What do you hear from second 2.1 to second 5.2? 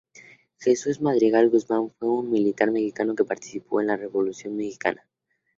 militar mexicano que participó en la Revolución mexicana.